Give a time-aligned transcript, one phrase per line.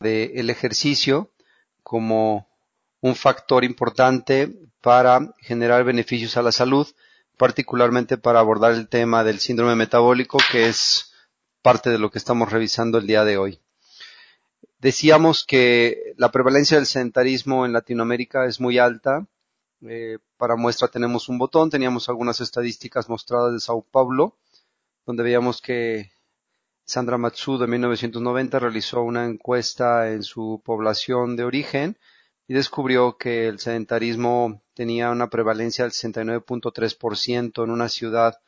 [0.00, 1.30] del ejercicio
[1.82, 2.48] como
[3.00, 4.50] un factor importante
[4.80, 6.86] para generar beneficios a la salud,
[7.36, 11.12] particularmente para abordar el tema del síndrome metabólico, que es
[11.62, 13.60] parte de lo que estamos revisando el día de hoy.
[14.78, 19.26] Decíamos que la prevalencia del sedentarismo en Latinoamérica es muy alta.
[19.82, 24.38] Eh, para muestra tenemos un botón, teníamos algunas estadísticas mostradas de Sao Paulo,
[25.04, 26.10] donde veíamos que
[26.90, 31.96] Sandra Matsuda en 1990 realizó una encuesta en su población de origen
[32.48, 38.40] y descubrió que el sedentarismo tenía una prevalencia del 69.3% en una ciudad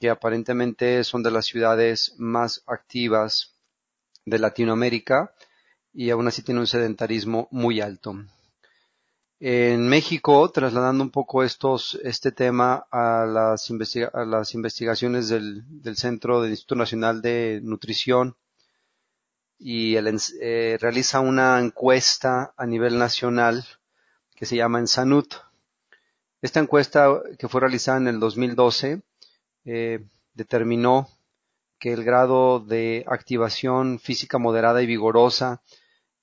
[0.00, 3.54] que aparentemente son de las ciudades más activas
[4.24, 5.32] de Latinoamérica
[5.92, 8.16] y aún así tiene un sedentarismo muy alto.
[9.42, 15.64] En México, trasladando un poco estos, este tema a las, investigaciones del,
[15.96, 18.36] Centro del Instituto Nacional de Nutrición
[19.58, 23.64] y eh, realiza una encuesta a nivel nacional
[24.36, 25.32] que se llama Ensanut.
[26.42, 29.00] Esta encuesta que fue realizada en el 2012
[29.64, 31.08] eh, determinó
[31.78, 35.62] que el grado de activación física moderada y vigorosa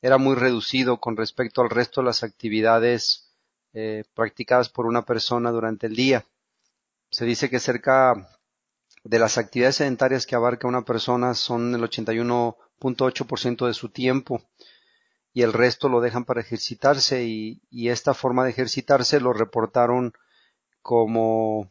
[0.02, 3.34] era muy reducido con respecto al resto de las actividades
[3.74, 6.26] eh, practicadas por una persona durante el día.
[7.10, 8.30] Se dice que cerca
[9.04, 14.42] de las actividades sedentarias que abarca una persona son el 81.8% de su tiempo
[15.34, 20.14] y el resto lo dejan para ejercitarse y, esta forma de ejercitarse lo reportaron
[20.82, 21.70] como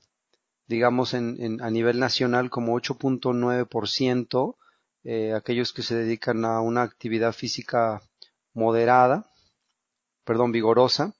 [0.66, 4.56] digamos en, a nivel nacional como 8.9%
[5.04, 8.02] eh, aquellos que se dedican a una actividad física
[8.56, 9.30] moderada,
[10.24, 11.14] perdón, vigorosa,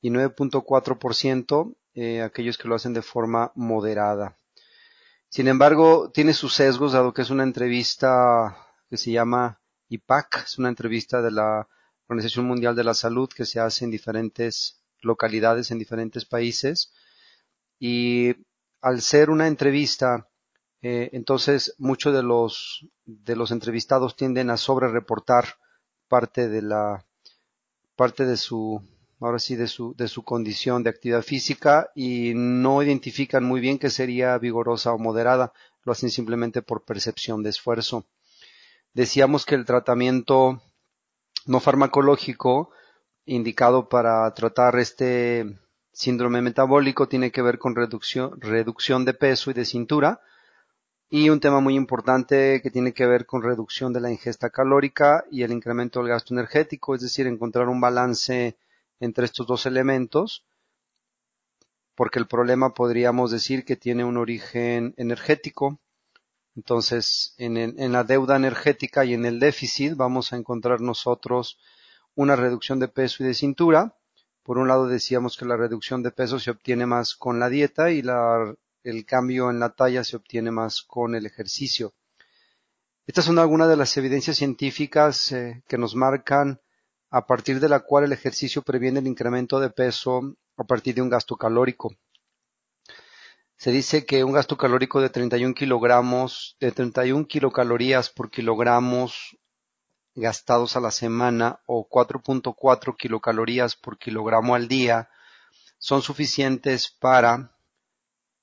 [0.00, 4.38] y 9.4% eh, aquellos que lo hacen de forma moderada.
[5.28, 8.56] Sin embargo, tiene sus sesgos, dado que es una entrevista
[8.88, 11.68] que se llama IPAC, es una entrevista de la
[12.08, 16.92] Organización Mundial de la Salud que se hace en diferentes localidades, en diferentes países.
[17.78, 18.34] Y
[18.80, 20.28] al ser una entrevista,
[20.80, 25.44] eh, entonces muchos de los, de los entrevistados tienden a sobre reportar
[26.10, 27.06] parte de la
[27.94, 28.82] parte de su
[29.20, 33.78] ahora sí de su de su condición de actividad física y no identifican muy bien
[33.78, 35.52] que sería vigorosa o moderada.
[35.84, 38.04] Lo hacen simplemente por percepción de esfuerzo.
[38.92, 40.60] Decíamos que el tratamiento
[41.46, 42.70] no farmacológico
[43.24, 45.58] indicado para tratar este
[45.92, 50.20] síndrome metabólico tiene que ver con reducción, reducción de peso y de cintura
[51.12, 55.24] y un tema muy importante que tiene que ver con reducción de la ingesta calórica
[55.28, 58.56] y el incremento del gasto energético, es decir, encontrar un balance
[59.00, 60.46] entre estos dos elementos,
[61.96, 65.80] porque el problema podríamos decir que tiene un origen energético.
[66.54, 71.58] Entonces, en, en la deuda energética y en el déficit vamos a encontrar nosotros
[72.14, 73.96] una reducción de peso y de cintura.
[74.44, 77.90] Por un lado decíamos que la reducción de peso se obtiene más con la dieta
[77.90, 81.94] y la el cambio en la talla se obtiene más con el ejercicio.
[83.06, 86.60] Estas son algunas de las evidencias científicas eh, que nos marcan
[87.10, 91.02] a partir de la cual el ejercicio previene el incremento de peso a partir de
[91.02, 91.94] un gasto calórico.
[93.56, 99.36] Se dice que un gasto calórico de 31 kilogramos, de 31 kilocalorías por kilogramos
[100.14, 105.08] gastados a la semana o 4.4 kilocalorías por kilogramo al día
[105.78, 107.52] son suficientes para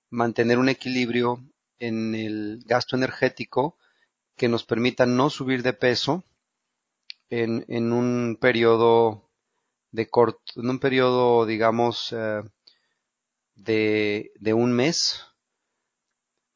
[0.09, 1.43] mantener un equilibrio
[1.79, 3.77] en el gasto energético
[4.35, 6.23] que nos permita no subir de peso
[7.29, 9.29] en, un periodo
[9.91, 12.41] de corto, en un periodo, digamos, eh,
[13.55, 15.25] de, de un mes,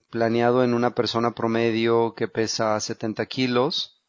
[0.09, 4.01] planeado en una persona promedio que pesa 70 kilos,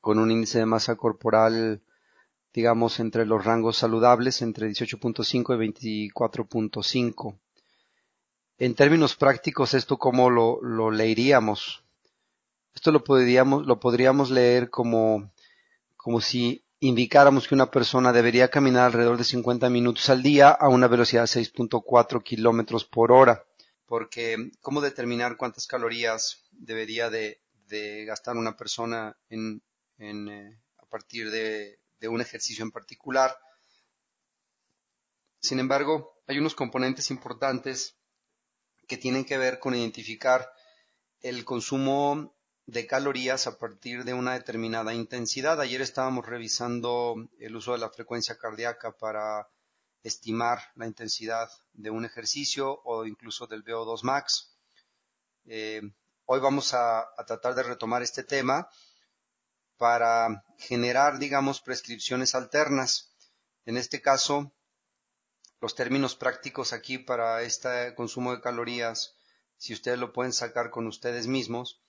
[0.00, 1.82] con un índice de masa corporal,
[2.54, 7.38] digamos, entre los rangos saludables, entre 18.5 y 24.5.
[8.58, 11.84] En términos prácticos, ¿esto cómo lo, lo leeríamos?
[12.74, 15.32] Esto lo podríamos, lo podríamos leer como,
[15.96, 20.68] como si indicáramos que una persona debería caminar alrededor de 50 minutos al día a
[20.68, 23.44] una velocidad de 6.4 kilómetros por hora.
[23.86, 29.62] Porque, ¿cómo determinar cuántas calorías debería de, de gastar una persona en,
[29.98, 33.36] eh, a partir de, de un ejercicio en particular.
[35.40, 37.96] Sin embargo, hay unos componentes importantes
[38.86, 40.50] que tienen que ver con identificar
[41.20, 42.34] el consumo
[42.66, 45.60] de calorías a partir de una determinada intensidad.
[45.60, 49.48] Ayer estábamos revisando el uso de la frecuencia cardíaca para
[50.02, 54.56] estimar la intensidad de un ejercicio o incluso del VO2 max.
[55.46, 55.80] Eh,
[56.26, 58.68] hoy vamos a, tratar de retomar este tema
[59.76, 63.12] para generar, digamos, prescripciones alternas.
[63.64, 64.52] En este caso,
[65.60, 69.16] los términos prácticos aquí para este consumo de calorías,
[69.56, 71.80] si ustedes lo pueden sacar con ustedes mismos,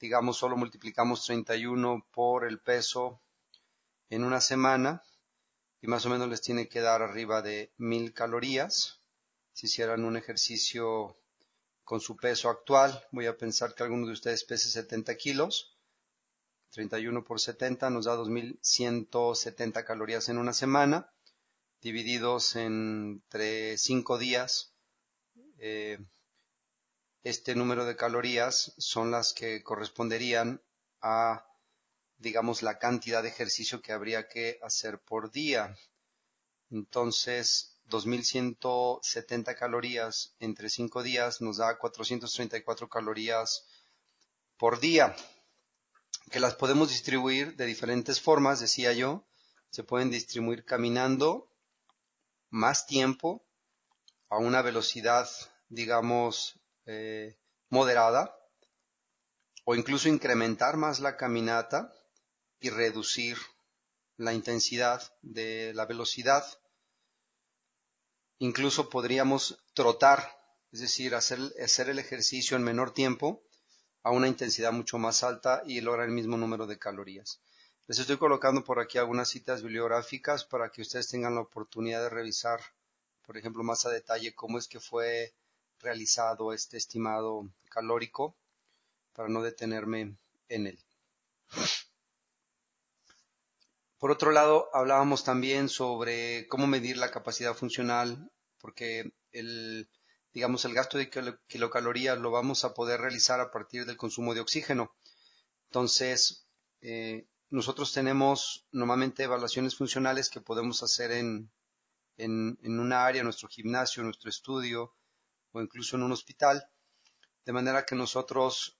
[0.00, 3.20] digamos, solo multiplicamos 31 por el peso
[4.10, 5.02] en una semana
[5.80, 9.00] y más o menos les tiene que dar arriba de mil calorías.
[9.52, 11.16] Si hicieran un ejercicio
[11.84, 15.76] con su peso actual, voy a pensar que alguno de ustedes pese 70 kilos.
[16.70, 21.13] 31 por 70 nos da 2170 calorías en una semana,
[21.84, 24.74] divididos entre 5 días.
[25.58, 25.98] Eh,
[27.22, 30.60] este número de calorías son las que corresponderían
[31.00, 31.46] a
[32.18, 35.76] digamos, la cantidad de ejercicio que habría que hacer por día.
[36.70, 43.66] Entonces, 2170 calorías entre 5 días nos da 434 calorías
[44.56, 45.14] por día,
[46.30, 49.26] que las podemos distribuir de diferentes formas, decía yo.
[49.70, 51.50] Se pueden distribuir caminando
[52.54, 53.44] más tiempo
[54.28, 55.28] a una velocidad,
[55.68, 57.36] digamos, eh,
[57.68, 58.32] moderada,
[59.64, 61.92] o incluso incrementar más la caminata
[62.60, 63.36] y reducir
[64.16, 66.44] la intensidad de la velocidad.
[68.38, 70.38] Incluso podríamos trotar,
[70.70, 73.42] es decir, hacer, hacer el ejercicio en menor tiempo
[74.04, 77.40] a una intensidad mucho más alta y lograr el mismo número de calorías.
[77.86, 82.08] Les estoy colocando por aquí algunas citas bibliográficas para que ustedes tengan la oportunidad de
[82.08, 82.60] revisar,
[83.26, 85.34] por ejemplo, más a detalle cómo es que fue
[85.80, 88.34] realizado este estimado calórico
[89.12, 90.16] para no detenerme
[90.48, 90.78] en él.
[93.98, 98.30] Por otro lado, hablábamos también sobre cómo medir la capacidad funcional,
[98.62, 99.90] porque el,
[100.32, 101.10] digamos, el gasto de
[101.48, 104.94] kilocalorías lo vamos a poder realizar a partir del consumo de oxígeno.
[105.68, 106.46] Entonces,
[106.80, 111.52] eh, nosotros tenemos normalmente evaluaciones funcionales que podemos hacer en,
[112.16, 114.92] en, en área, nuestro gimnasio, nuestro estudio
[115.52, 116.68] o incluso en un hospital,
[117.44, 118.76] de manera que nosotros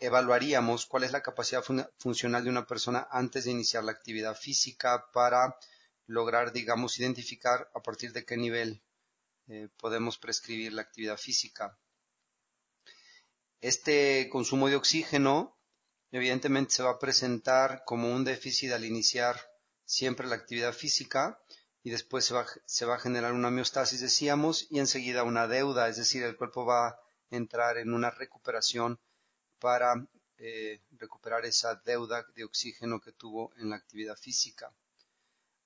[0.00, 1.64] evaluaríamos cuál es la capacidad
[1.98, 5.56] funcional de una persona antes de iniciar la actividad física para
[6.06, 8.82] lograr, digamos, identificar a partir de qué nivel
[9.48, 11.78] eh, podemos prescribir la actividad física.
[13.62, 15.56] Este consumo de oxígeno
[16.10, 19.40] evidentemente se va a presentar como un déficit al iniciar
[19.84, 21.40] siempre la actividad física
[21.82, 26.22] y después se va, a generar una homeostasis, decíamos, y enseguida una deuda, es decir,
[26.22, 29.00] el cuerpo va a entrar en una recuperación
[29.58, 34.72] para eh, recuperar esa deuda de oxígeno que tuvo en la actividad física.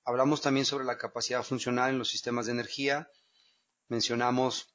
[0.05, 3.09] Hablamos también sobre la capacidad funcional en los sistemas de energía.
[3.87, 4.67] Mencionamos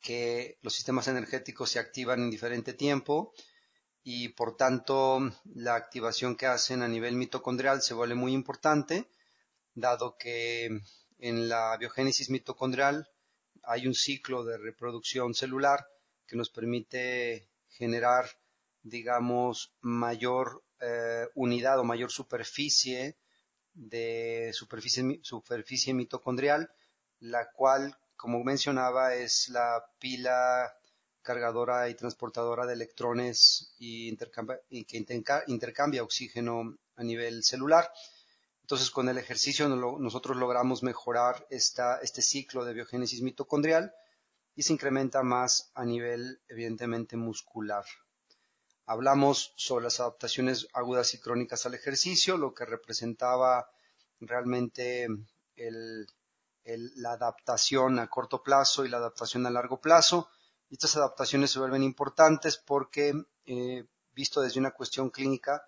[0.00, 3.32] que los sistemas energéticos se activan en diferente tiempo
[4.04, 5.20] y por tanto
[5.54, 9.08] la activación que hacen a nivel mitocondrial se vuelve muy importante,
[9.74, 10.80] dado que
[11.18, 13.08] en la biogénesis mitocondrial
[13.62, 15.86] hay un ciclo de reproducción celular
[16.26, 18.26] que nos permite generar,
[18.82, 23.16] digamos, mayor eh, unidad o mayor superficie
[23.74, 26.70] de superficie, superficie mitocondrial,
[27.20, 30.74] la cual, como mencionaba, es la pila
[31.22, 35.06] cargadora y transportadora de electrones y, que
[35.46, 37.90] intercambia oxígeno a nivel celular.
[38.62, 43.92] Entonces, con el ejercicio nosotros logramos mejorar esta, este ciclo de biogénesis mitocondrial
[44.54, 47.84] y se incrementa más a nivel evidentemente muscular.
[48.86, 53.68] Hablamos sobre las adaptaciones agudas y crónicas al ejercicio, lo que representaba
[54.20, 55.06] realmente
[56.64, 60.28] la adaptación a corto plazo y la adaptación a largo plazo.
[60.72, 63.12] Estas adaptaciones se vuelven importantes porque,
[63.44, 65.62] eh, visto desde una cuestión clínica,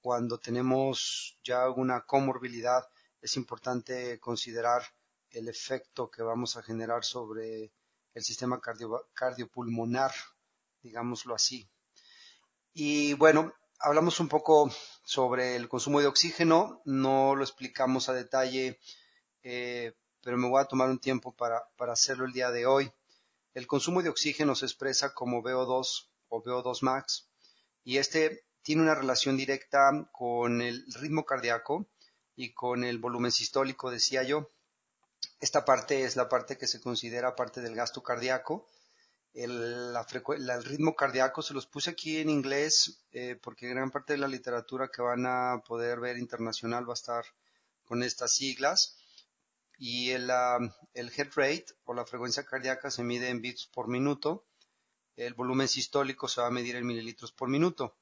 [0.00, 2.88] cuando tenemos ya una comorbilidad,
[3.20, 4.82] es importante considerar
[5.32, 7.74] el efecto que vamos a generar sobre
[8.14, 8.58] el sistema
[9.12, 10.12] cardiopulmonar,
[10.80, 11.68] digámoslo así.
[12.72, 14.70] Y bueno, hablamos un poco
[15.04, 18.80] sobre el consumo de oxígeno, no lo explicamos a detalle,
[19.42, 22.90] eh, pero me voy a tomar un tiempo para hacerlo el día de hoy.
[23.58, 27.28] El consumo de oxígeno se expresa como VO2 o VO2 max
[27.82, 31.88] y este tiene una relación directa con el ritmo cardíaco
[32.36, 34.48] y con el volumen sistólico, decía yo.
[35.40, 38.68] Esta parte es la parte que se considera parte del gasto cardíaco.
[39.34, 39.92] El,
[40.62, 44.88] ritmo cardíaco se los puse aquí en inglés eh, porque gran parte de la literatura
[44.88, 47.24] que van a poder ver internacional va a estar
[47.84, 48.98] con estas siglas.
[49.78, 50.30] Y el,
[50.92, 54.44] el head rate o la frecuencia cardíaca se mide en bits por minuto.
[55.16, 57.96] El volumen sistólico se va a medir en mililitros por minuto.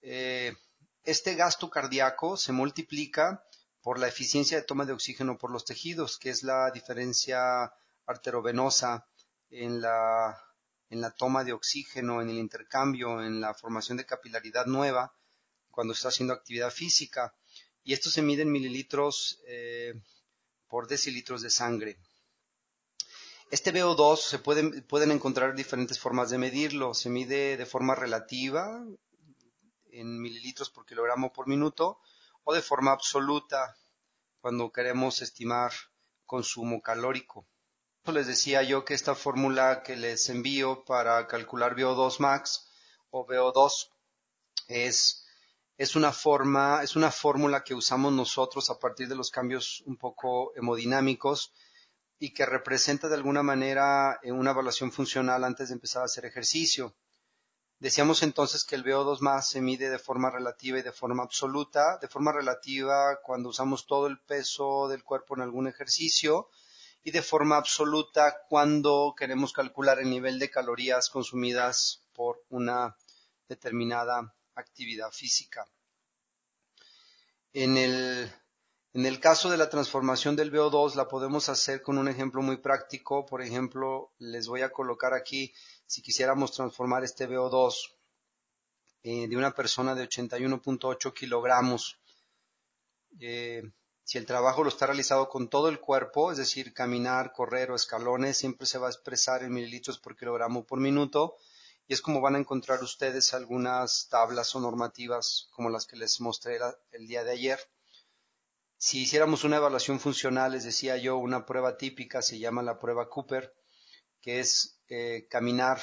[0.00, 0.54] Eh,
[1.02, 3.44] este gasto cardíaco se multiplica
[3.82, 7.72] por la eficiencia de toma de oxígeno por los tejidos, que es la diferencia
[8.06, 9.06] arterovenosa
[9.50, 10.40] en la,
[10.88, 15.14] en la toma de oxígeno, en el intercambio, en la formación de capilaridad nueva
[15.70, 17.34] cuando está haciendo actividad física.
[17.82, 19.94] Y esto se mide en mililitros eh,
[20.74, 22.00] por decilitros de sangre.
[23.52, 26.94] Este VO2 se pueden, pueden encontrar diferentes formas de medirlo.
[26.94, 28.84] Se mide de forma relativa,
[29.92, 32.00] en mililitros por kilogramo por minuto,
[32.42, 33.76] o de forma absoluta
[34.40, 35.70] cuando queremos estimar
[36.26, 37.46] consumo calórico.
[38.06, 42.68] Les decía yo que esta fórmula que les envío para calcular VO2 max
[43.10, 43.90] o VO2
[44.66, 45.23] es,
[45.76, 49.96] es una forma, es una fórmula que usamos nosotros a partir de los cambios un
[49.96, 51.52] poco hemodinámicos
[52.18, 56.24] y que representa de alguna manera eh, una evaluación funcional antes de empezar a hacer
[56.26, 56.94] ejercicio.
[57.80, 61.98] Decíamos entonces que el VO2 más se mide de forma relativa y de forma absoluta.
[61.98, 66.48] De forma relativa cuando usamos todo el peso del cuerpo en algún ejercicio
[67.02, 72.96] y de forma absoluta cuando queremos calcular el nivel de calorías consumidas por una
[73.48, 75.66] determinada actividad física.
[77.52, 78.32] En el,
[78.92, 82.56] en el caso de la transformación del VO2 la podemos hacer con un ejemplo muy
[82.56, 83.26] práctico.
[83.26, 85.52] Por ejemplo, les voy a colocar aquí
[85.86, 87.74] si quisiéramos transformar este VO2
[89.02, 92.00] eh, de una persona de 81.8 kilogramos,
[93.20, 93.62] eh,
[94.02, 97.74] si el trabajo lo está realizado con todo el cuerpo, es decir, caminar, correr o
[97.74, 101.36] escalones, siempre se va a expresar en mililitros por kilogramo por minuto
[101.86, 106.20] y es como van a encontrar ustedes algunas tablas o normativas como las que les
[106.20, 106.58] mostré
[106.92, 107.58] el día de ayer.
[108.78, 113.08] Si hiciéramos una evaluación funcional, les decía yo, una prueba típica se llama la prueba
[113.08, 113.54] Cooper,
[114.20, 115.80] que es eh, caminar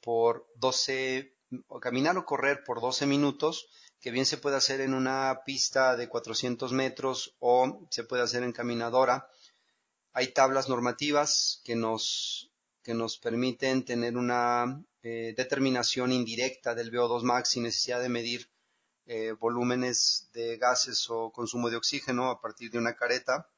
[0.00, 1.36] por 12,
[1.68, 3.68] o caminar o correr por 12 minutos,
[4.00, 8.42] que bien se puede hacer en una pista de 400 metros o se puede hacer
[8.42, 9.30] en caminadora.
[10.12, 12.50] Hay tablas normativas que nos,
[12.84, 18.50] que nos permiten tener una eh, determinación indirecta del VO2 max sin necesidad de medir
[19.06, 23.48] eh, volúmenes de gases o consumo de oxígeno a partir de una careta.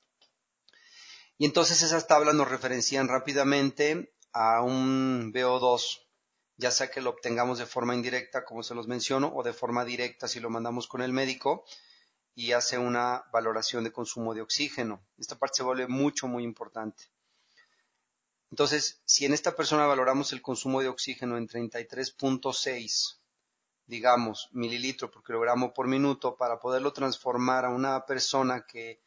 [1.39, 6.01] Y entonces esas tablas nos referencian rápidamente a un VO2,
[6.57, 9.85] ya sea que lo obtengamos de forma indirecta, como se los menciono, o de forma
[9.85, 11.65] directa si lo mandamos con el médico
[12.35, 15.05] y hace una valoración de consumo de oxígeno.
[15.19, 17.05] Esta parte se vuelve mucho, muy importante.
[18.51, 23.19] Entonces, si en esta persona valoramos el consumo de oxígeno en 33.6,
[23.87, 29.01] digamos, mililitro por kilogramo por minuto, para poderlo transformar a una persona que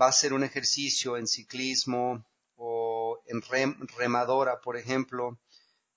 [0.00, 2.24] va a hacer un ejercicio en ciclismo,
[2.56, 3.42] o en
[3.96, 5.38] remadora, por ejemplo,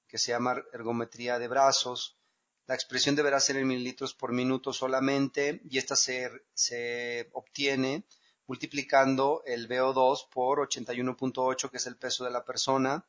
[0.07, 2.17] que se llama ergometría de brazos.
[2.65, 8.05] La expresión deberá ser en mililitros por minuto solamente y esta se, se obtiene
[8.47, 13.05] multiplicando el VO2 por 81.8, que es el peso de la persona,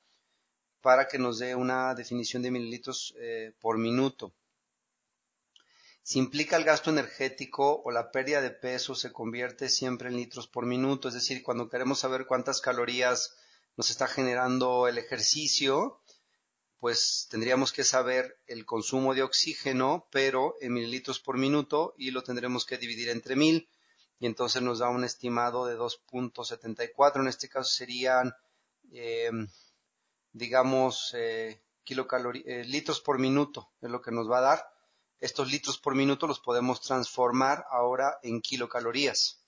[0.80, 4.32] para que nos dé una definición de mililitros eh, por minuto.
[6.02, 10.48] Si implica el gasto energético o la pérdida de peso, se convierte siempre en litros
[10.48, 11.08] por minuto.
[11.08, 13.36] Es decir, cuando queremos saber cuántas calorías
[13.76, 16.00] nos está generando el ejercicio,
[16.78, 22.22] pues tendríamos que saber el consumo de oxígeno, pero en mililitros por minuto y lo
[22.22, 23.68] tendremos que dividir entre mil
[24.20, 27.20] y entonces nos da un estimado de 2.74.
[27.20, 28.34] En este caso serían,
[28.92, 29.30] eh,
[30.32, 34.70] digamos, eh, eh, litros por minuto, es lo que nos va a dar.
[35.20, 39.42] Estos litros por minuto los podemos transformar ahora en kilocalorías.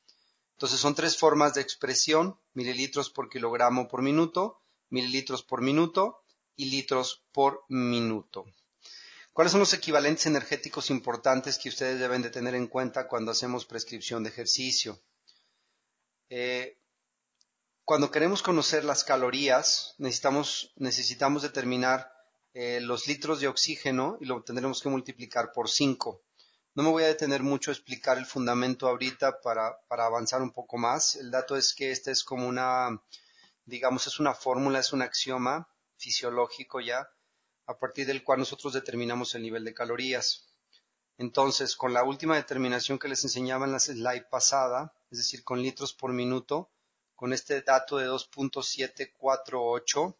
[0.53, 6.23] Entonces son tres formas de expresión, mililitros por kilogramo por minuto, mililitros por minuto
[6.57, 8.45] y litros por minuto.
[9.33, 13.65] ¿Cuáles son los equivalentes energéticos importantes que ustedes deben de tener en cuenta cuando hacemos
[13.65, 15.01] prescripción de ejercicio?
[16.29, 16.79] Eh,
[17.85, 22.13] cuando queremos conocer las calorías, necesitamos, necesitamos determinar
[22.55, 26.23] eh, los litros de oxígeno y lo tendremos que multiplicar por 5.
[26.75, 30.53] No me voy a detener mucho a explicar el fundamento ahorita para, para avanzar un
[30.53, 31.15] poco más.
[31.17, 33.01] El dato es que esta es como una,
[33.65, 37.09] digamos, es una fórmula, es un axioma fisiológico ya,
[37.71, 40.49] a partir del cual nosotros determinamos el nivel de calorías.
[41.19, 45.62] Entonces, con la última determinación que les enseñaba en la slide pasada, es decir, con
[45.62, 46.69] litros por minuto,
[47.15, 50.17] con este dato de 2.748,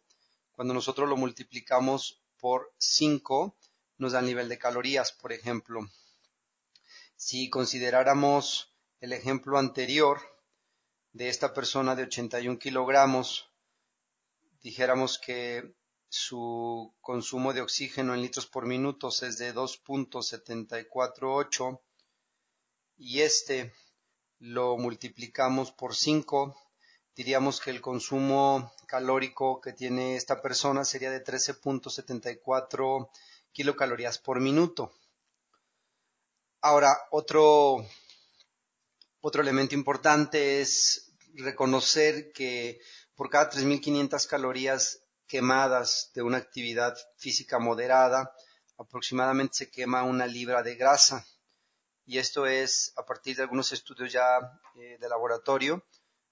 [0.53, 3.57] cuando nosotros lo multiplicamos por 5,
[3.97, 5.81] nos da el nivel de calorías, por ejemplo.
[7.17, 10.21] Si consideráramos el ejemplo anterior
[11.11, 13.49] de esta persona de 81 kilogramos,
[14.61, 15.75] dijéramos que
[16.11, 21.79] su consumo de oxígeno en litros por minuto es de 2.748
[22.97, 23.73] y este
[24.39, 26.53] lo multiplicamos por 5,
[27.15, 33.09] diríamos que el consumo calórico que tiene esta persona sería de 13.74
[33.53, 34.91] kilocalorías por minuto.
[36.59, 37.85] Ahora, otro
[39.21, 42.81] otro elemento importante es reconocer que
[43.15, 45.00] por cada 3.500 calorías
[45.31, 48.33] quemadas de una actividad física moderada,
[48.77, 51.25] aproximadamente se quema una libra de grasa.
[52.05, 54.39] Y esto es a partir de algunos estudios ya
[54.75, 55.85] eh, de laboratorio,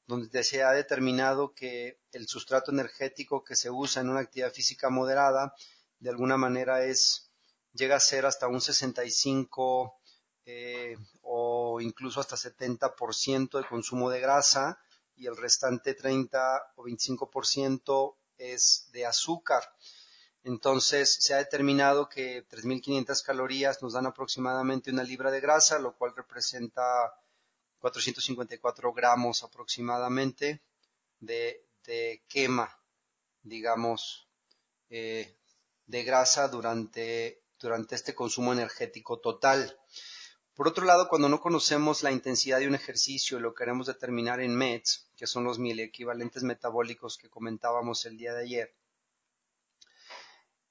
[0.06, 4.90] donde se ha determinado que el sustrato energético que se usa en una actividad física
[4.90, 5.54] moderada,
[6.00, 7.32] de alguna manera es,
[7.72, 9.96] llega a ser hasta un 65
[10.44, 14.78] eh, o incluso hasta 70% de consumo de grasa
[15.16, 19.64] y el restante 30 o 25% es de azúcar.
[20.44, 25.96] Entonces se ha determinado que 3.500 calorías nos dan aproximadamente una libra de grasa, lo
[25.96, 26.82] cual representa
[27.80, 30.62] 454 gramos aproximadamente
[31.20, 31.66] de,
[32.28, 32.80] quema,
[33.42, 34.28] digamos,
[34.90, 35.38] eh,
[35.86, 39.79] de grasa durante, durante este consumo energético total.
[40.60, 44.42] Por otro lado, cuando no conocemos la intensidad de un ejercicio y lo queremos determinar
[44.42, 48.76] en METs, que son los equivalentes metabólicos que comentábamos el día de ayer,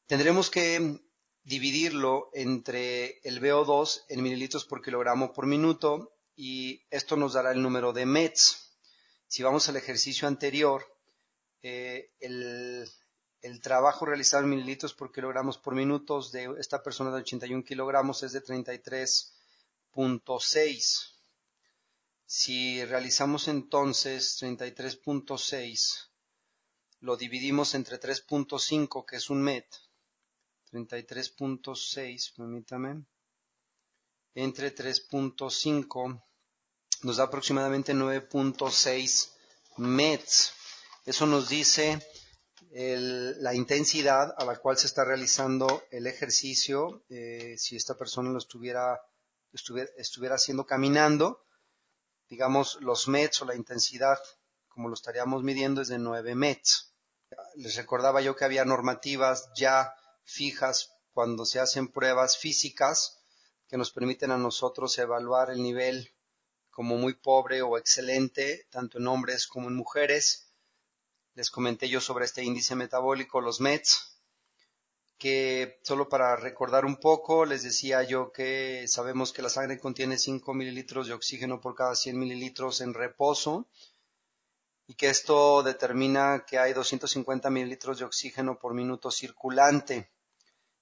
[0.06, 1.00] tendremos que
[1.42, 7.62] dividirlo entre el VO2 en mililitros por kilogramo por minuto y esto nos dará el
[7.62, 8.78] número de METs.
[9.26, 10.84] Si vamos al ejercicio anterior,
[11.62, 12.86] eh, el,
[13.40, 18.22] el, trabajo realizado en mililitros por kilogramos por minuto de esta persona de 81 kilogramos
[18.22, 19.36] es de 33
[20.40, 21.14] 6.
[22.26, 26.08] Si realizamos entonces 33.6,
[27.00, 29.66] lo dividimos entre 3.5, que es un MET,
[30.72, 33.04] 33.6, permítame,
[34.34, 36.22] entre 3.5
[37.02, 39.30] nos da aproximadamente 9.6
[39.78, 40.52] METs.
[41.06, 42.06] Eso nos dice
[42.70, 47.02] la intensidad a la cual se está realizando el ejercicio.
[47.08, 49.00] Eh, si esta persona lo estuviera
[49.52, 51.44] estuviera, haciendo caminando,
[52.28, 54.18] digamos, los METs o la intensidad,
[54.68, 56.94] como lo estaríamos midiendo, es de 9 METs.
[57.56, 63.18] Les recordaba yo que había normativas ya fijas cuando se hacen pruebas físicas
[63.66, 66.14] que nos permiten a nosotros evaluar el nivel
[66.70, 70.52] como muy pobre o excelente, tanto en hombres como en mujeres.
[71.34, 74.17] Les comenté yo sobre este índice metabólico, los METs,
[75.18, 80.16] que solo para recordar un poco, les decía yo que sabemos que la sangre contiene
[80.16, 83.66] 5 mililitros de oxígeno por cada 100 mililitros en reposo
[84.86, 90.08] y que esto determina que hay 250 mililitros de oxígeno por minuto circulante.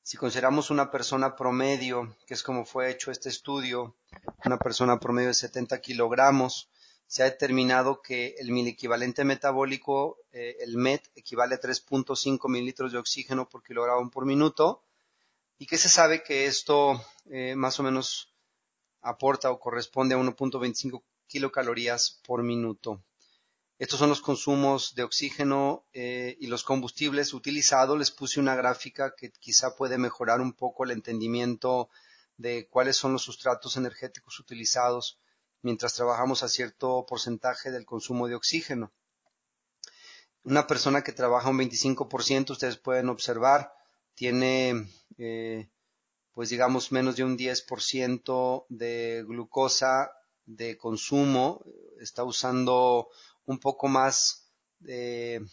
[0.03, 3.97] Si consideramos una persona promedio, que es como fue hecho este estudio,
[4.45, 6.71] una persona promedio de 70 kilogramos,
[7.07, 12.93] se ha determinado que el mil equivalente metabólico, eh, el MET, equivale a 3.5 mililitros
[12.93, 14.83] de oxígeno por kilogramo por minuto
[15.59, 18.35] y que se sabe que esto eh, más o menos
[19.03, 23.03] aporta o corresponde a 1.25 kilocalorías por minuto.
[23.79, 27.99] Estos son los consumos de oxígeno eh, y los combustibles utilizados.
[27.99, 31.91] Les puse una gráfica que quizá puede mejorar un poco el entendimiento
[32.39, 35.19] de cuáles son los sustratos energéticos utilizados
[35.63, 38.93] mientras trabajamos a cierto porcentaje del consumo de oxígeno.
[40.45, 43.73] Una persona que trabaja un 25%, ustedes pueden observar,
[44.15, 44.89] tiene,
[45.19, 45.69] eh,
[46.33, 50.13] pues digamos, menos de un 10% de glucosa
[50.45, 51.65] de consumo,
[52.01, 53.09] está usando
[53.45, 55.45] un poco más de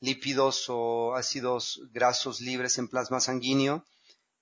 [0.00, 3.84] lípidos o ácidos grasos libres en plasma sanguíneo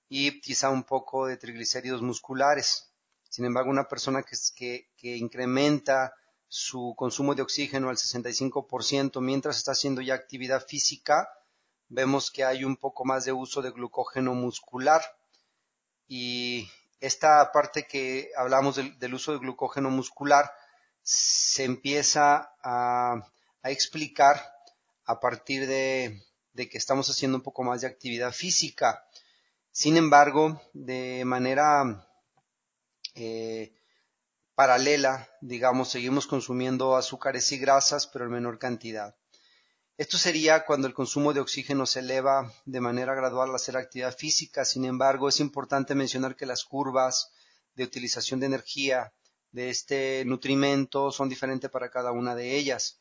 [0.09, 2.91] y quizá un poco de triglicéridos musculares.
[3.35, 6.13] Sin embargo, una persona que, incrementa
[6.47, 11.27] su consumo de oxígeno al 65% mientras está haciendo ya actividad física,
[11.89, 15.01] vemos que hay un poco más de uso de glucógeno muscular.
[16.07, 16.71] Y
[17.01, 20.49] esta parte que hablamos del, uso de glucógeno muscular
[21.03, 23.15] se empieza a,
[23.63, 24.41] explicar
[25.03, 29.05] a partir de, de, que estamos haciendo un poco más de actividad física.
[29.73, 32.07] Sin embargo, de manera
[33.15, 33.73] eh,
[34.53, 39.15] paralela, digamos, seguimos consumiendo azúcares y grasas, pero en menor cantidad.
[39.97, 44.15] Esto sería cuando el consumo de oxígeno se eleva de manera gradual al hacer actividad
[44.15, 44.65] física.
[44.65, 47.31] Sin embargo, es importante mencionar que las curvas
[47.75, 49.13] de utilización de energía
[49.51, 52.99] de este nutrimento son diferentes para cada una de ellas.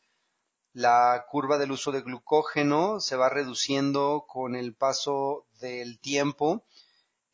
[0.72, 6.64] La curva del uso de glucógeno se va reduciendo con el paso del tiempo,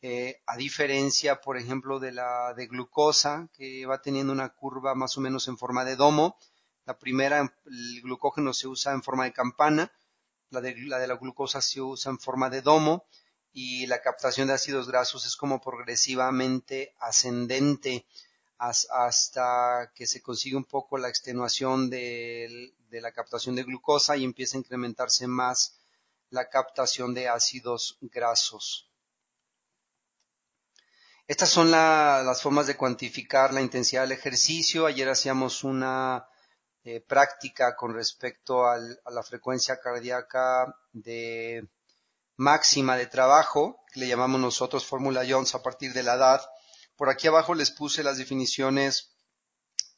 [0.01, 5.17] eh, a diferencia, por ejemplo, de la de glucosa, que va teniendo una curva más
[5.17, 6.37] o menos en forma de domo,
[6.85, 9.91] la primera, el glucógeno se usa en forma de campana,
[10.49, 13.05] la de, la glucosa se usa en forma de domo
[13.53, 18.05] y la captación de ácidos grasos es como progresivamente ascendente
[18.57, 24.57] hasta que se consigue un poco la extenuación de, la captación de glucosa y empieza
[24.57, 25.79] a incrementarse más
[26.29, 28.90] la captación de ácidos grasos.
[31.27, 34.85] Estas son las formas de cuantificar la intensidad del ejercicio.
[34.85, 36.27] Ayer hacíamos una
[36.83, 41.67] eh, práctica con respecto a la frecuencia cardíaca de
[42.37, 46.41] máxima de trabajo, que le llamamos nosotros fórmula Jones a partir de la edad.
[46.95, 49.11] Por aquí abajo les puse las definiciones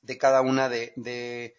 [0.02, 1.56] de cada una de,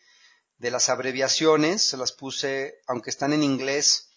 [0.58, 4.10] las abreviaciones, se las puse, aunque están en inglés,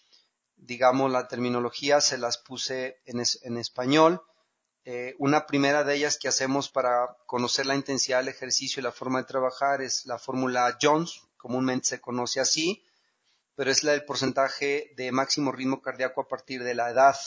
[0.56, 4.22] digamos la terminología, se las puse en español.
[4.90, 8.90] Eh, una primera de ellas que hacemos para conocer la intensidad del ejercicio y la
[8.90, 12.82] forma de trabajar es la fórmula Jones, comúnmente se conoce así,
[13.54, 17.18] pero es la del porcentaje de máximo ritmo cardíaco a partir de la edad.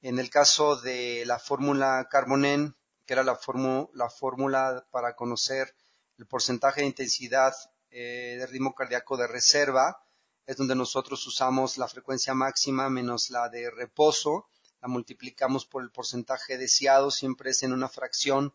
[0.00, 5.76] En el caso de la fórmula Carbonen, que era la, fórmula para conocer
[6.16, 7.54] el porcentaje de intensidad
[7.90, 10.02] eh, de ritmo cardíaco de reserva,
[10.46, 14.48] es donde nosotros usamos la frecuencia máxima menos la de reposo
[14.86, 18.54] la multiplicamos por el porcentaje deseado, siempre es en una fracción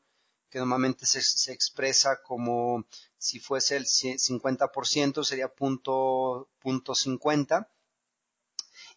[0.49, 2.85] que normalmente se, expresa como
[3.17, 7.69] si fuese el 50%, sería punto, punto 50,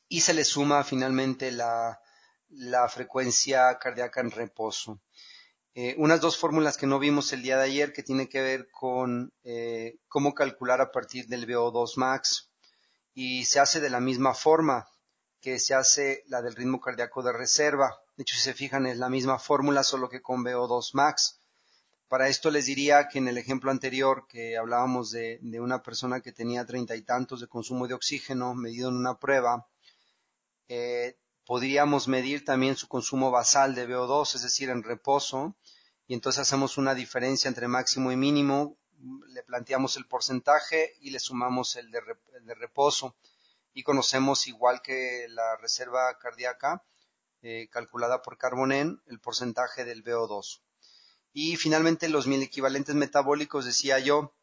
[0.08, 2.00] y se le suma finalmente la,
[2.88, 5.00] frecuencia cardíaca en reposo.
[5.74, 8.70] Eh, unas dos fórmulas que no vimos el día de ayer que tiene que ver
[8.70, 12.50] con eh, cómo calcular a partir del VO2 max.
[13.12, 14.88] Y se hace de la misma forma
[15.44, 18.00] que se hace la del ritmo cardíaco de reserva.
[18.16, 21.38] De hecho, si se fijan, es la misma fórmula, solo que con VO2 max.
[22.08, 26.32] Para esto les diría que en el ejemplo anterior que hablábamos de, una persona que
[26.32, 29.68] tenía treinta y tantos de consumo de oxígeno medido en una prueba,
[30.68, 35.56] eh, podríamos medir también su consumo basal de VO2, es decir, en reposo,
[36.06, 38.78] y entonces hacemos una diferencia entre máximo y mínimo,
[39.28, 43.14] le planteamos el porcentaje y le sumamos el de reposo
[43.74, 46.84] y conocemos igual que la reserva cardíaca
[47.42, 50.62] eh, calculada por Carbonen el porcentaje del VO2.
[51.32, 54.34] Y finalmente los mil equivalentes metabólicos, decía yo,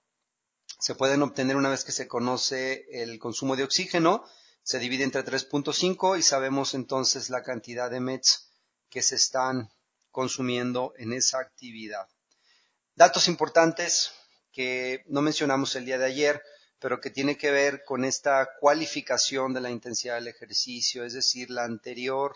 [0.79, 4.25] se pueden obtener una vez que se conoce el consumo de oxígeno,
[4.63, 8.51] se divide entre 3.5 y sabemos entonces la cantidad de METs
[8.89, 9.71] que se están
[10.11, 12.07] consumiendo en esa actividad.
[12.95, 14.11] Datos importantes
[14.51, 16.43] que no mencionamos el día de ayer,
[16.81, 21.51] pero que tiene que ver con esta cualificación de la intensidad del ejercicio, es decir,
[21.51, 22.35] la anterior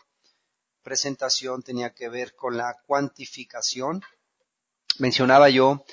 [0.84, 4.04] presentación tenía que ver con la cuantificación.
[5.00, 5.84] Mencionaba yo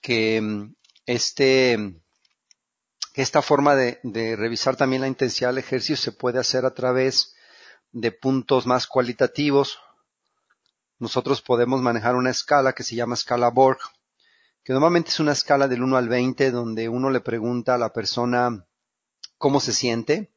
[0.00, 2.00] que mm, este,
[3.12, 7.34] esta forma de, de revisar también la intensidad del ejercicio se puede hacer a través
[7.92, 9.80] de puntos más cualitativos.
[10.98, 13.80] Nosotros podemos manejar una escala que se llama escala Borg,
[14.64, 17.92] que normalmente es una escala del 1 al 20 donde uno le pregunta a la
[17.92, 18.66] persona
[19.38, 20.32] cómo se siente.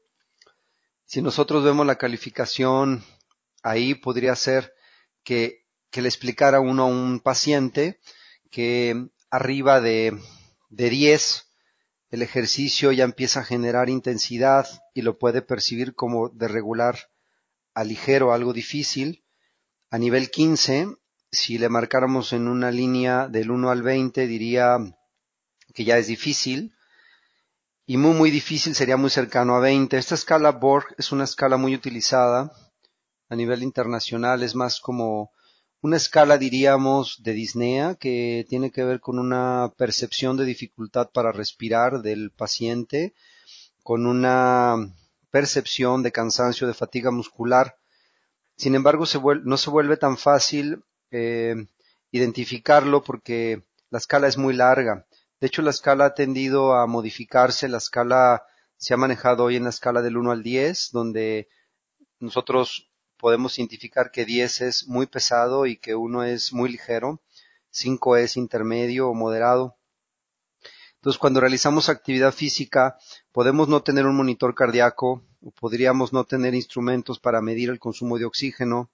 [1.06, 3.04] Si nosotros vemos la calificación,
[3.64, 4.74] ahí podría ser
[5.24, 8.00] que, le explicara uno a un paciente
[8.50, 10.18] que arriba de,
[10.70, 11.52] de 10
[12.12, 17.10] el ejercicio ya empieza a generar intensidad y lo puede percibir como de regular
[17.74, 19.24] a ligero, algo difícil.
[19.90, 20.88] A nivel 15
[21.32, 24.78] si le marcáramos en una línea del 1 al 20, diría
[25.74, 26.76] que ya es difícil.
[27.86, 29.98] Y muy, muy difícil sería muy cercano a 20.
[29.98, 32.52] Esta escala Borg es una escala muy utilizada
[33.30, 34.44] a nivel internacional.
[34.44, 35.32] Es más como
[35.80, 41.32] una escala, diríamos, de disnea, que tiene que ver con una percepción de dificultad para
[41.32, 43.14] respirar del paciente,
[43.84, 44.76] con una
[45.32, 47.78] percepción de cansancio, de fatiga muscular.
[48.58, 49.06] Sin embargo,
[49.44, 51.56] no se vuelve tan fácil eh,
[52.12, 55.06] identificarlo porque la escala es muy larga.
[55.40, 57.68] De hecho, la escala ha tendido a modificarse.
[57.68, 58.44] La escala
[58.78, 61.50] se ha manejado hoy en la escala del 1 al 10, donde
[62.20, 67.22] nosotros podemos identificar que 10 es muy pesado y que 1 es muy ligero.
[67.72, 69.78] 5 es intermedio o moderado.
[70.96, 72.98] Entonces, cuando realizamos actividad física,
[73.32, 78.20] podemos no tener un monitor cardíaco o podríamos no tener instrumentos para medir el consumo
[78.20, 78.92] de oxígeno.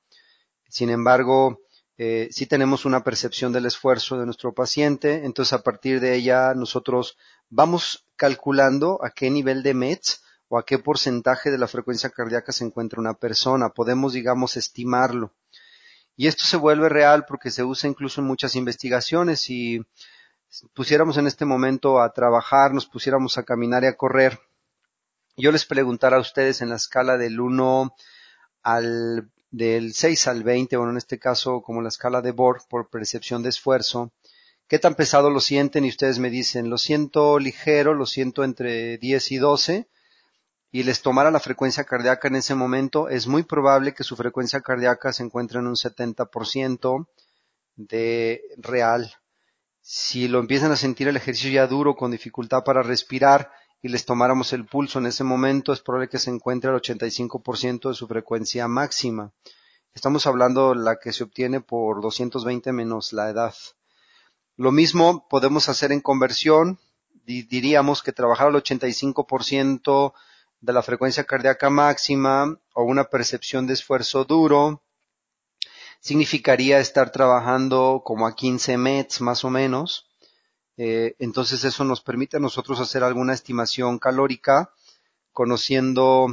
[0.69, 1.60] Sin embargo,
[1.97, 6.53] eh, si tenemos una percepción del esfuerzo de nuestro paciente, entonces a partir de ella
[6.53, 7.17] nosotros
[7.49, 12.51] vamos calculando a qué nivel de METS o a qué porcentaje de la frecuencia cardíaca
[12.51, 13.69] se encuentra una persona.
[13.69, 15.33] Podemos, digamos, estimarlo.
[16.15, 19.41] Y esto se vuelve real porque se usa incluso en muchas investigaciones.
[19.41, 19.83] Si
[20.73, 24.39] pusiéramos en este momento a trabajar, nos pusiéramos a caminar y a correr,
[25.36, 27.93] yo les preguntara a ustedes en la escala del 1
[28.63, 32.89] al del 6 al 20, bueno, en este caso como la escala de Borg por
[32.89, 34.12] percepción de esfuerzo,
[34.67, 35.84] ¿qué tan pesado lo sienten?
[35.84, 39.89] Y ustedes me dicen, lo siento ligero, lo siento entre 10 y 12,
[40.72, 44.62] y les tomara la frecuencia cardíaca en ese momento, es muy probable que su frecuencia
[44.62, 47.08] cardíaca se encuentre en un 70%
[47.76, 49.12] de real.
[49.82, 53.50] Si lo empiezan a sentir el ejercicio ya duro, con dificultad para respirar,
[53.82, 57.90] y les tomáramos el pulso en ese momento, es probable que se encuentre al 85%
[57.90, 59.32] de su frecuencia máxima.
[59.94, 63.54] Estamos hablando de la que se obtiene por 220 menos la edad.
[64.56, 66.80] Lo mismo podemos hacer en conversión.
[67.26, 70.13] Diríamos que trabajar al 85%
[70.62, 74.82] de la frecuencia cardíaca máxima o una percepción de esfuerzo duro
[76.00, 80.07] significaría estar trabajando como a 15 METs más o menos
[80.78, 84.72] eh, entonces eso nos permite a nosotros hacer alguna estimación calórica
[85.34, 86.28] conociendo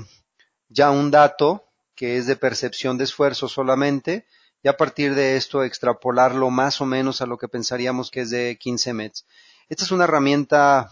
[0.68, 4.26] ya un dato que es de percepción de esfuerzo solamente
[4.62, 8.30] y a partir de esto extrapolarlo más o menos a lo que pensaríamos que es
[8.30, 9.26] de 15 METs.
[9.68, 10.90] Esta es una herramienta,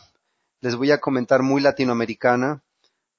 [0.61, 2.63] les voy a comentar, muy latinoamericana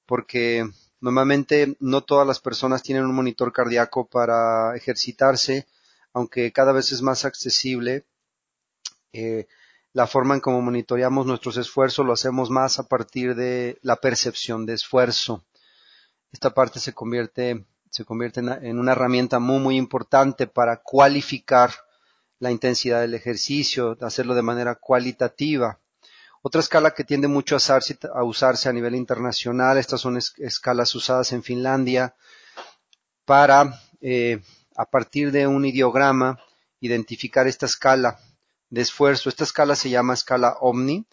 [0.06, 0.68] porque
[1.00, 5.66] normalmente no todas las personas tienen un monitor cardíaco para ejercitarse,
[6.12, 8.04] aunque cada vez es más accesible.
[9.12, 9.46] Eh,
[9.94, 14.66] la forma en cómo monitoreamos nuestros esfuerzos lo hacemos más a partir de la percepción
[14.66, 15.44] de esfuerzo.
[16.32, 21.70] Esta parte se convierte, se convierte en una herramienta muy, muy importante para cualificar
[22.40, 25.78] la intensidad del ejercicio, hacerlo de manera cualitativa.
[26.42, 31.44] Otra escala que tiende mucho a usarse a, nivel internacional, estas son escalas usadas en
[31.44, 32.16] Finlandia
[33.24, 34.42] para, eh,
[34.76, 36.40] a partir de un ideograma,
[36.80, 38.18] identificar esta escala
[38.74, 39.28] de esfuerzo.
[39.28, 41.06] Esta escala se llama escala Omni,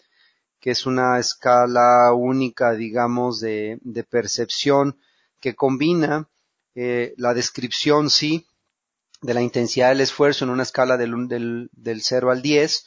[0.60, 3.78] que es una escala única, digamos, de,
[4.10, 4.98] percepción
[5.40, 6.28] que combina
[6.74, 8.46] eh, la descripción, sí,
[9.20, 12.84] de la intensidad del esfuerzo en una escala del, del, del 0 al 10,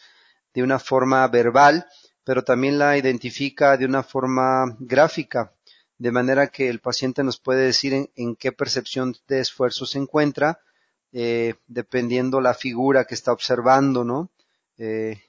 [0.54, 1.86] de una forma verbal,
[2.26, 5.54] pero también la identifica de una forma gráfica,
[5.98, 10.60] de manera que el paciente nos puede decir en qué percepción de esfuerzo se encuentra,
[11.14, 14.30] eh, dependiendo la figura que está observando, ¿no?
[14.78, 15.22] Eh,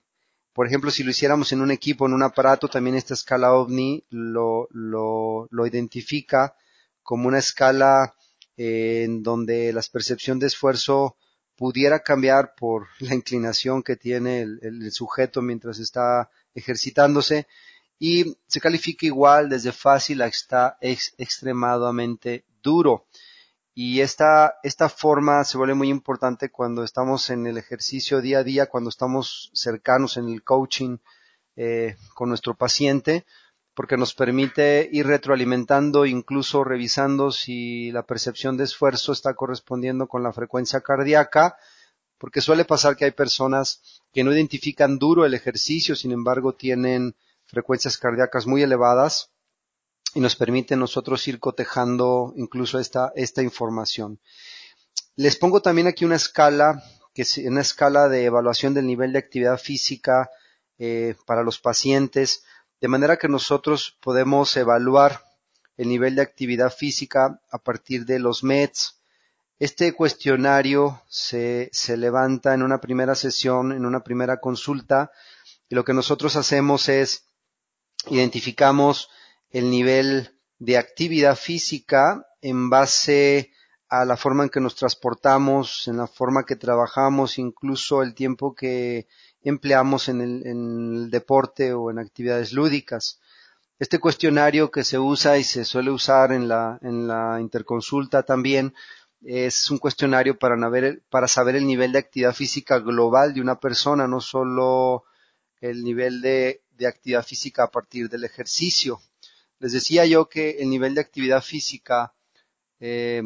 [0.52, 4.04] por ejemplo, si lo hiciéramos en un equipo, en un aparato, también esta escala OVNI
[4.10, 6.56] lo, lo, lo identifica
[7.02, 8.14] como una escala
[8.56, 11.16] eh, en donde la percepción de esfuerzo
[11.56, 17.46] pudiera cambiar por la inclinación que tiene el, el, sujeto mientras está ejercitándose
[17.98, 23.06] y se califica igual desde fácil hasta extremadamente duro.
[23.78, 28.42] Y esta, esta forma se vuelve muy importante cuando estamos en el ejercicio día a
[28.42, 30.96] día, cuando estamos cercanos en el coaching
[31.56, 33.26] eh, con nuestro paciente,
[33.74, 40.22] porque nos permite ir retroalimentando, incluso revisando si la percepción de esfuerzo está correspondiendo con
[40.22, 41.58] la frecuencia cardíaca,
[42.16, 47.14] porque suele pasar que hay personas que no identifican duro el ejercicio, sin embargo tienen
[47.44, 49.32] frecuencias cardíacas muy elevadas
[50.16, 54.18] y nos permite nosotros ir cotejando incluso esta, esta información.
[55.14, 59.18] Les pongo también aquí una escala, que es una escala de evaluación del nivel de
[59.18, 60.30] actividad física
[60.78, 62.44] eh, para los pacientes,
[62.80, 65.22] de manera que nosotros podemos evaluar
[65.76, 68.98] el nivel de actividad física a partir de los METs.
[69.58, 75.10] Este cuestionario se, se levanta en una primera sesión, en una primera consulta,
[75.68, 77.24] y lo que nosotros hacemos es
[78.08, 79.10] identificamos
[79.50, 83.52] el nivel de actividad física en base
[83.88, 88.54] a la forma en que nos transportamos, en la forma que trabajamos, incluso el tiempo
[88.54, 89.06] que
[89.42, 93.20] empleamos en el, deporte o en actividades lúdicas.
[93.78, 98.74] Este cuestionario que se usa y se suele usar en la, en la interconsulta también
[99.22, 100.56] es un cuestionario para,
[101.08, 105.04] para saber el nivel de actividad física global de una persona, no solo
[105.60, 109.00] el nivel de actividad física a partir del ejercicio.
[109.58, 112.14] Les decía yo que el nivel de actividad física
[112.80, 113.22] eh,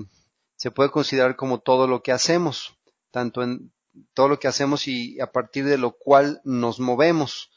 [0.57, 2.77] se puede considerar como todo lo que hacemos,
[3.11, 3.73] tanto en,
[4.14, 7.51] todo lo que hacemos y a partir de lo cual nos movemos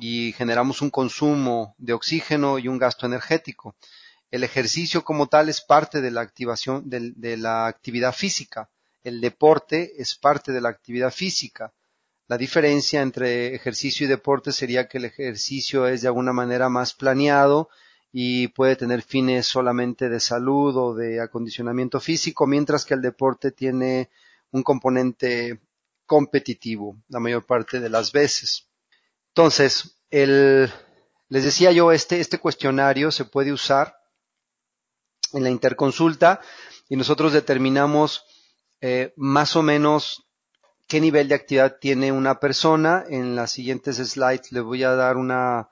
[0.00, 3.76] y generamos un consumo de oxígeno y un gasto energético.
[4.30, 8.70] El ejercicio como tal es parte de la activación de, la actividad física.
[9.04, 11.72] El deporte es parte de la actividad física.
[12.32, 16.94] La diferencia entre ejercicio y deporte sería que el ejercicio es de alguna manera más
[16.94, 17.68] planeado
[18.10, 23.52] y puede tener fines solamente de salud o de acondicionamiento físico, mientras que el deporte
[23.52, 24.08] tiene
[24.50, 25.60] un componente
[26.06, 28.66] competitivo la mayor parte de las veces.
[29.28, 30.72] Entonces, el,
[31.28, 33.98] les decía yo, este, este cuestionario se puede usar
[35.34, 36.40] en la interconsulta
[36.88, 38.24] y nosotros determinamos
[38.80, 40.31] eh, más o menos
[40.92, 43.02] qué nivel de actividad tiene una persona.
[43.08, 45.70] En las siguientes slides les voy a dar una,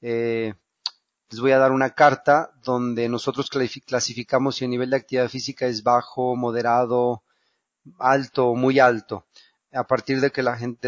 [0.00, 0.54] eh,
[1.28, 5.66] les voy a dar una carta donde nosotros clasificamos si el nivel de actividad física
[5.66, 7.24] es bajo, moderado,
[7.98, 9.26] alto o muy alto,
[9.72, 10.30] a partir de,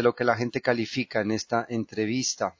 [0.01, 2.55] lo que la gente califica en esta entrevista.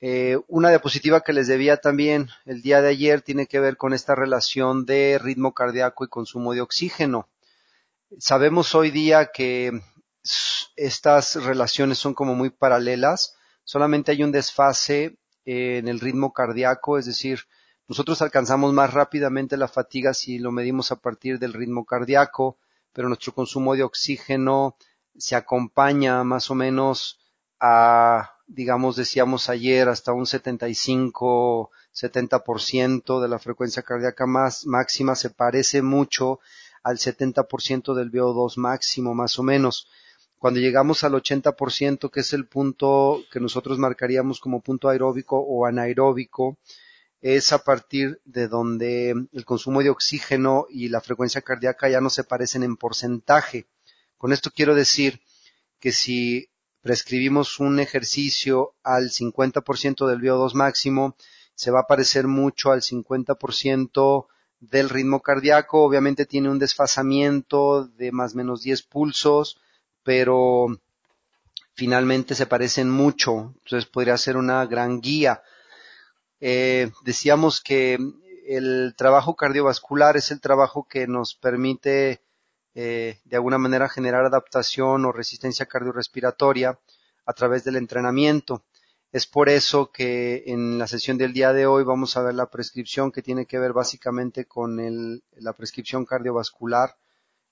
[0.00, 3.92] Eh, una diapositiva que les debía también el día de ayer tiene que ver con
[3.92, 7.28] esta relación de ritmo cardíaco y consumo de oxígeno.
[8.18, 9.82] Sabemos hoy día que
[10.76, 17.06] estas relaciones son como muy paralelas, solamente hay un desfase en el ritmo cardíaco, es
[17.06, 17.40] decir,
[17.88, 22.58] nosotros alcanzamos más rápidamente la fatiga si lo medimos a partir del ritmo cardíaco,
[22.92, 24.76] pero nuestro consumo de oxígeno
[25.16, 27.20] se acompaña más o menos
[27.60, 35.30] a, digamos, decíamos ayer, hasta un 75, 70% de la frecuencia cardíaca más, máxima se
[35.30, 36.40] parece mucho
[36.82, 39.88] al 70% del VO2 máximo, más o menos.
[40.38, 45.66] Cuando llegamos al 80%, que es el punto que nosotros marcaríamos como punto aeróbico o
[45.66, 46.58] anaeróbico,
[47.20, 52.10] es a partir de donde el consumo de oxígeno y la frecuencia cardíaca ya no
[52.10, 53.66] se parecen en porcentaje.
[54.18, 55.20] Con esto quiero decir
[55.80, 56.48] que si
[56.82, 61.16] prescribimos un ejercicio al 50% del VO2 máximo,
[61.54, 64.26] se va a parecer mucho al 50%
[64.60, 65.82] del ritmo cardíaco.
[65.82, 69.58] Obviamente tiene un desfasamiento de más o menos 10 pulsos,
[70.06, 70.68] pero
[71.74, 73.54] finalmente se parecen mucho.
[73.64, 75.42] Entonces podría ser una gran guía.
[76.38, 77.98] Eh, decíamos que
[78.46, 82.22] el trabajo cardiovascular es el trabajo que nos permite
[82.76, 86.78] eh, de alguna manera generar adaptación o resistencia cardiorrespiratoria
[87.24, 88.64] a través del entrenamiento.
[89.10, 92.48] Es por eso que en la sesión del día de hoy vamos a ver la
[92.48, 96.96] prescripción que tiene que ver básicamente con la prescripción cardiovascular.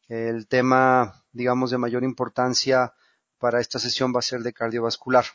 [0.06, 2.94] El tema, digamos, de mayor importancia
[3.38, 5.26] para esta sesión va a ser de cardiovascular.